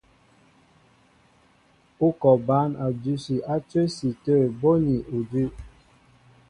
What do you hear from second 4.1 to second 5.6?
tə̂ bóni udʉ́.